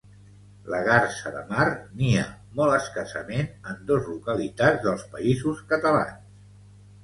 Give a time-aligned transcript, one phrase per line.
[0.73, 1.65] La garsa de mar
[1.99, 2.23] nia
[2.61, 6.37] molt escassament en dos localitats dels Països Catalans